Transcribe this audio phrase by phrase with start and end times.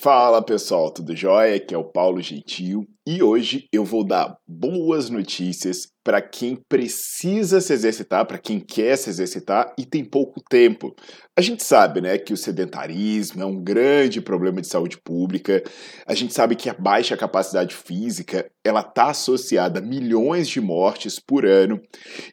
[0.00, 1.56] Fala pessoal, tudo jóia?
[1.56, 7.60] Aqui é o Paulo Gentil e hoje eu vou dar boas notícias para quem precisa
[7.60, 10.92] se exercitar, para quem quer se exercitar e tem pouco tempo.
[11.38, 15.62] A gente sabe, né, que o sedentarismo é um grande problema de saúde pública.
[16.04, 21.20] A gente sabe que a baixa capacidade física, ela está associada a milhões de mortes
[21.24, 21.80] por ano.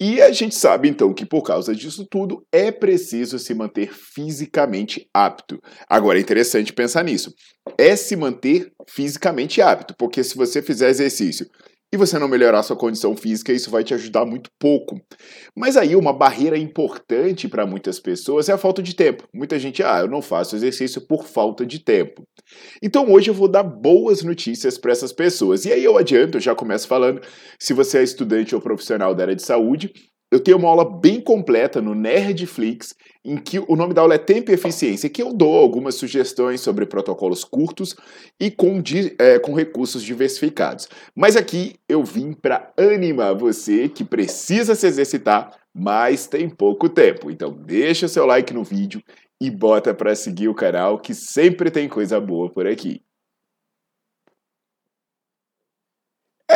[0.00, 5.06] E a gente sabe então que por causa disso tudo é preciso se manter fisicamente
[5.12, 5.60] apto.
[5.86, 7.34] Agora é interessante pensar nisso.
[7.76, 11.46] É se manter fisicamente apto, porque se você fizer exercício
[11.92, 15.00] e você não melhorar sua condição física, isso vai te ajudar muito pouco.
[15.56, 19.24] Mas aí uma barreira importante para muitas pessoas é a falta de tempo.
[19.32, 22.22] Muita gente, ah, eu não faço exercício por falta de tempo.
[22.82, 25.64] Então hoje eu vou dar boas notícias para essas pessoas.
[25.64, 27.22] E aí eu adianto, eu já começo falando,
[27.58, 29.92] se você é estudante ou profissional da área de saúde,
[30.30, 34.18] eu tenho uma aula bem completa no Nerdflix, em que o nome da aula é
[34.18, 37.96] Tempo e Eficiência, que eu dou algumas sugestões sobre protocolos curtos
[38.38, 38.82] e com,
[39.18, 40.88] é, com recursos diversificados.
[41.14, 47.30] Mas aqui eu vim para animar você que precisa se exercitar, mas tem pouco tempo.
[47.30, 49.02] Então deixa o seu like no vídeo
[49.40, 53.00] e bota para seguir o canal, que sempre tem coisa boa por aqui.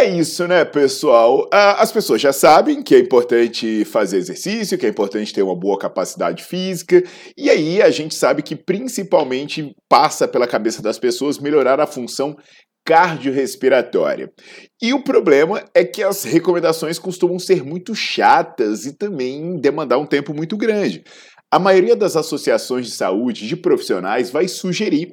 [0.00, 1.46] É isso, né, pessoal?
[1.52, 5.54] Ah, as pessoas já sabem que é importante fazer exercício, que é importante ter uma
[5.54, 7.04] boa capacidade física,
[7.36, 12.34] e aí a gente sabe que principalmente passa pela cabeça das pessoas melhorar a função
[12.82, 14.32] cardiorrespiratória.
[14.80, 20.06] E o problema é que as recomendações costumam ser muito chatas e também demandar um
[20.06, 21.04] tempo muito grande.
[21.52, 25.12] A maioria das associações de saúde de profissionais vai sugerir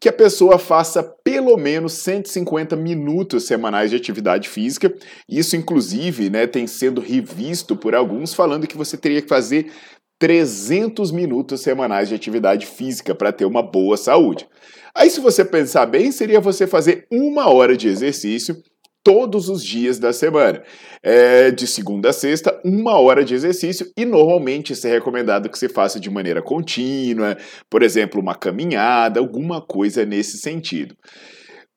[0.00, 4.92] que a pessoa faça pelo menos 150 minutos semanais de atividade física.
[5.28, 9.70] Isso, inclusive, né, tem sendo revisto por alguns falando que você teria que fazer
[10.18, 14.46] 300 minutos semanais de atividade física para ter uma boa saúde.
[14.94, 18.56] Aí, se você pensar bem, seria você fazer uma hora de exercício
[19.04, 20.62] todos os dias da semana.
[21.02, 25.58] É, de segunda a sexta, uma hora de exercício e normalmente isso é recomendado que
[25.58, 27.36] você faça de maneira contínua,
[27.68, 30.96] por exemplo, uma caminhada, alguma coisa nesse sentido.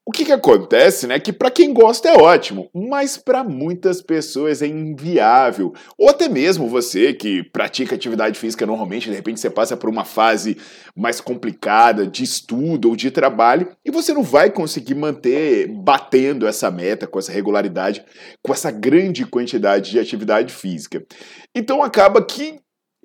[0.08, 1.20] O que, que acontece, né?
[1.20, 5.74] Que para quem gosta é ótimo, mas para muitas pessoas é inviável.
[5.98, 10.06] Ou até mesmo você que pratica atividade física normalmente, de repente você passa por uma
[10.06, 10.56] fase
[10.96, 16.72] mais complicada de estudo ou de trabalho e você não vai conseguir manter batendo essa
[16.72, 18.02] meta com essa regularidade,
[18.42, 21.06] com essa grande quantidade de atividade física.
[21.54, 22.62] Então acaba que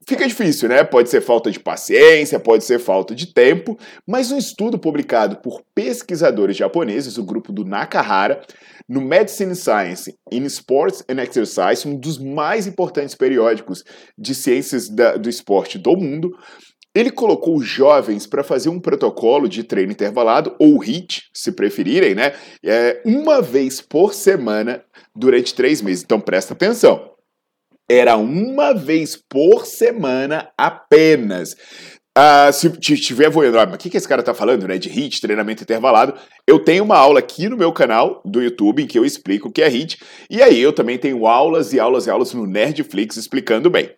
[0.08, 0.82] Fica difícil, né?
[0.82, 5.62] Pode ser falta de paciência, pode ser falta de tempo, mas um estudo publicado por
[5.74, 8.42] pesquisadores japoneses, o grupo do Nakahara,
[8.88, 13.84] no Medicine Science in Sports and Exercise, um dos mais importantes periódicos
[14.18, 16.30] de ciências da, do esporte do mundo,
[16.94, 22.34] ele colocou jovens para fazer um protocolo de treino intervalado, ou HIIT, se preferirem, né?
[22.62, 24.84] É, uma vez por semana
[25.14, 26.02] durante três meses.
[26.02, 27.11] Então presta atenção
[27.92, 31.54] era uma vez por semana apenas.
[32.16, 34.78] Uh, se estiver voando, ah, mas o que, que esse cara tá falando, né?
[34.78, 36.14] De HIT, treinamento intervalado.
[36.46, 39.52] Eu tenho uma aula aqui no meu canal do YouTube em que eu explico o
[39.52, 39.98] que é HIT.
[40.30, 43.90] E aí eu também tenho aulas e aulas e aulas no Nerdflix explicando bem.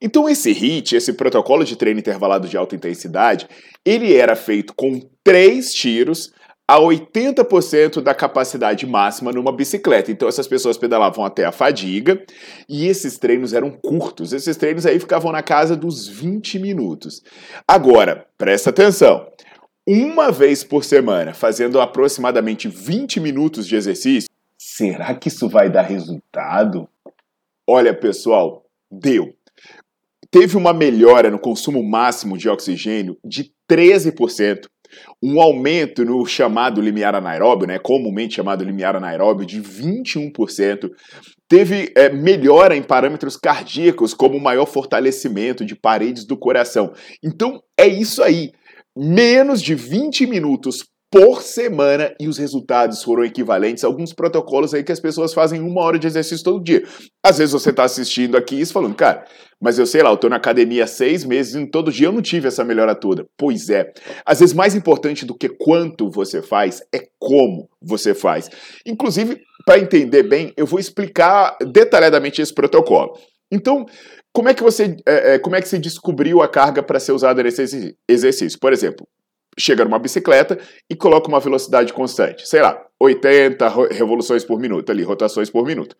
[0.00, 3.46] Então esse HIT, esse protocolo de treino intervalado de alta intensidade,
[3.84, 6.30] ele era feito com três tiros
[6.68, 10.10] a 80% da capacidade máxima numa bicicleta.
[10.10, 12.22] Então essas pessoas pedalavam até a fadiga
[12.68, 14.32] e esses treinos eram curtos.
[14.32, 17.22] Esses treinos aí ficavam na casa dos 20 minutos.
[17.66, 19.26] Agora, presta atenção.
[19.86, 25.82] Uma vez por semana, fazendo aproximadamente 20 minutos de exercício, será que isso vai dar
[25.82, 26.88] resultado?
[27.66, 29.34] Olha, pessoal, deu.
[30.30, 34.66] Teve uma melhora no consumo máximo de oxigênio de 13%
[35.22, 40.90] um aumento no chamado limiar anaeróbio, né, comumente chamado limiar anaeróbio, de 21%.
[41.48, 46.92] Teve é, melhora em parâmetros cardíacos, como maior fortalecimento de paredes do coração.
[47.22, 48.52] Então, é isso aí.
[48.96, 54.82] Menos de 20 minutos por semana e os resultados foram equivalentes a alguns protocolos aí
[54.82, 56.82] que as pessoas fazem uma hora de exercício todo dia.
[57.22, 59.26] Às vezes você está assistindo aqui e falando, cara,
[59.60, 62.12] mas eu sei lá, eu estou na academia há seis meses e todo dia eu
[62.12, 63.26] não tive essa melhora toda.
[63.36, 63.92] Pois é.
[64.24, 68.48] Às vezes mais importante do que quanto você faz é como você faz.
[68.86, 73.18] Inclusive, para entender bem, eu vou explicar detalhadamente esse protocolo.
[73.52, 73.84] Então,
[74.32, 77.42] como é que você, é, como é que você descobriu a carga para ser usada
[77.42, 78.58] nesse exercício?
[78.58, 79.06] Por exemplo,
[79.58, 80.58] chega numa bicicleta
[80.88, 85.96] e coloca uma velocidade constante, sei lá, 80 revoluções por minuto ali, rotações por minuto.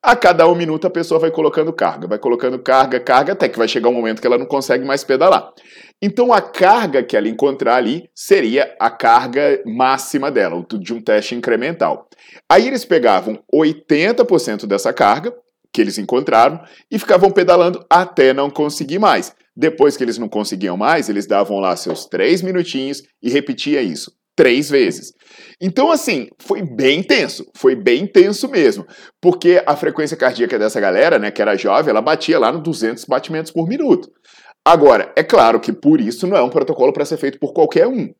[0.00, 3.58] A cada um minuto a pessoa vai colocando carga, vai colocando carga, carga, até que
[3.58, 5.52] vai chegar um momento que ela não consegue mais pedalar.
[6.00, 11.34] Então a carga que ela encontrar ali seria a carga máxima dela, de um teste
[11.34, 12.08] incremental.
[12.48, 15.34] Aí eles pegavam 80% dessa carga
[15.72, 16.60] que eles encontraram
[16.90, 19.34] e ficavam pedalando até não conseguir mais.
[19.58, 24.12] Depois que eles não conseguiam mais, eles davam lá seus três minutinhos e repetia isso
[24.36, 25.12] três vezes.
[25.60, 28.86] Então, assim, foi bem tenso, foi bem tenso mesmo,
[29.20, 33.04] porque a frequência cardíaca dessa galera, né, que era jovem, ela batia lá no 200
[33.04, 34.08] batimentos por minuto.
[34.64, 37.88] Agora, é claro que por isso não é um protocolo para ser feito por qualquer
[37.88, 38.14] um.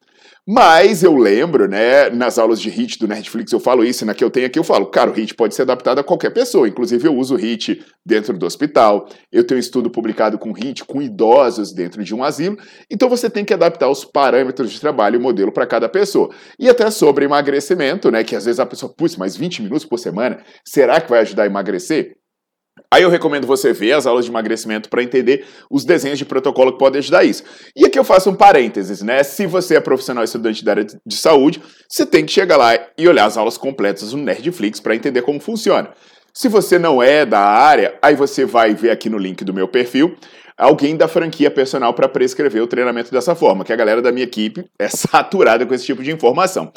[0.51, 4.25] Mas eu lembro, né, nas aulas de HIT do Netflix eu falo isso, na que
[4.25, 7.07] eu tenho aqui eu falo, cara, o HIT pode ser adaptado a qualquer pessoa, inclusive
[7.07, 11.03] eu uso o HIT dentro do hospital, eu tenho um estudo publicado com HIT com
[11.03, 12.57] idosos dentro de um asilo,
[12.91, 16.31] então você tem que adaptar os parâmetros de trabalho e o modelo para cada pessoa.
[16.59, 19.99] E até sobre emagrecimento, né, que às vezes a pessoa, putz, mas 20 minutos por
[19.99, 22.17] semana, será que vai ajudar a emagrecer?
[22.91, 26.73] Aí eu recomendo você ver as aulas de emagrecimento para entender os desenhos de protocolo
[26.73, 27.45] que podem ajudar isso.
[27.77, 29.23] E aqui eu faço um parênteses, né?
[29.23, 33.09] Se você é profissional estudante da área de saúde, você tem que chegar lá e
[33.09, 35.91] olhar as aulas completas no Nerdflix para entender como funciona.
[36.33, 39.67] Se você não é da área, aí você vai ver aqui no link do meu
[39.67, 40.17] perfil
[40.59, 44.25] alguém da franquia personal para prescrever o treinamento dessa forma, que a galera da minha
[44.25, 46.73] equipe é saturada com esse tipo de informação.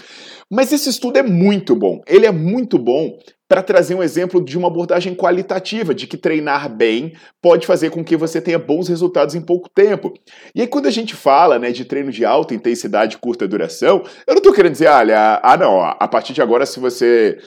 [0.49, 2.01] Mas esse estudo é muito bom.
[2.07, 3.17] Ele é muito bom
[3.51, 7.11] para trazer um exemplo de uma abordagem qualitativa, de que treinar bem
[7.41, 10.13] pode fazer com que você tenha bons resultados em pouco tempo.
[10.55, 14.33] E aí, quando a gente fala né, de treino de alta intensidade curta duração, eu
[14.33, 17.39] não estou querendo dizer, olha, ah, não, a partir de agora, se você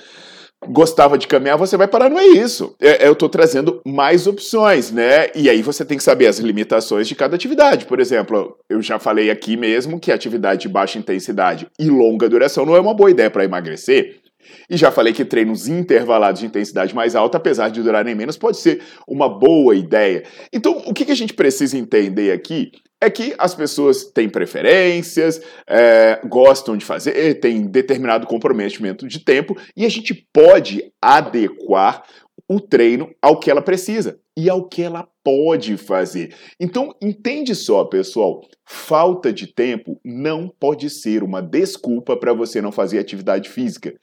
[0.68, 2.76] gostava de caminhar, você vai parar, não é isso.
[2.78, 5.28] É, eu estou trazendo mais opções, né?
[5.34, 7.86] E aí você tem que saber as limitações de cada atividade.
[7.86, 12.66] Por exemplo, eu já falei aqui mesmo que atividade de baixa intensidade e longa duração
[12.66, 14.23] não é uma boa ideia para emagrecer.
[14.68, 18.58] E já falei que treinos intervalados de intensidade mais alta, apesar de durarem menos, pode
[18.58, 20.24] ser uma boa ideia.
[20.52, 22.70] Então, o que a gente precisa entender aqui
[23.04, 29.56] é que as pessoas têm preferências, é, gostam de fazer, têm determinado comprometimento de tempo
[29.76, 32.02] e a gente pode adequar
[32.48, 36.34] o treino ao que ela precisa e ao que ela pode fazer.
[36.60, 42.72] Então, entende só, pessoal, falta de tempo não pode ser uma desculpa para você não
[42.72, 43.94] fazer atividade física.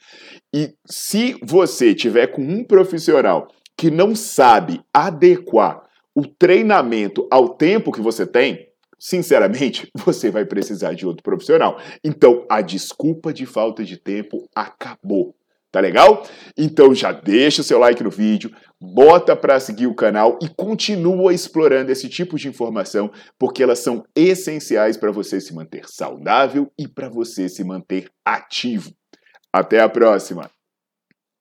[0.53, 3.47] E se você tiver com um profissional
[3.77, 5.83] que não sabe adequar
[6.15, 8.67] o treinamento ao tempo que você tem,
[8.99, 11.79] sinceramente, você vai precisar de outro profissional.
[12.03, 15.35] Então, a desculpa de falta de tempo acabou.
[15.71, 16.27] Tá legal?
[16.57, 21.33] Então já deixa o seu like no vídeo, bota para seguir o canal e continua
[21.33, 23.09] explorando esse tipo de informação,
[23.39, 28.91] porque elas são essenciais para você se manter saudável e para você se manter ativo.
[29.53, 30.49] Até a próxima.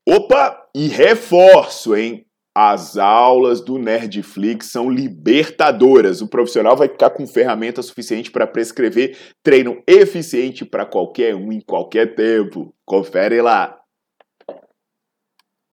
[0.09, 2.25] Opa, e reforço, hein?
[2.57, 6.21] As aulas do Nerdflix são libertadoras.
[6.21, 11.61] O profissional vai ficar com ferramenta suficiente para prescrever treino eficiente para qualquer um em
[11.61, 12.75] qualquer tempo.
[12.85, 13.80] Confere lá.